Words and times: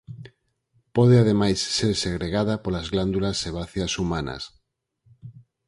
Pode 0.95 1.15
ademais 1.23 1.59
ser 1.77 1.91
segregada 2.05 2.55
polas 2.63 2.87
glándulas 2.93 3.37
sebáceas 3.43 3.93
humanas. 4.01 4.43